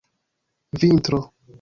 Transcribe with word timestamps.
vintro 0.81 1.21